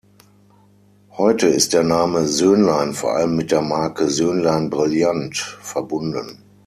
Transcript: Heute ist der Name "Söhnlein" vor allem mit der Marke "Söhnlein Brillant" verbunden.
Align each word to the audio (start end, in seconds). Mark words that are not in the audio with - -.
Heute 1.11 1.45
ist 1.45 1.73
der 1.73 1.83
Name 1.83 2.25
"Söhnlein" 2.25 2.95
vor 2.95 3.13
allem 3.15 3.35
mit 3.35 3.51
der 3.51 3.61
Marke 3.61 4.09
"Söhnlein 4.09 4.71
Brillant" 4.71 5.37
verbunden. 5.37 6.41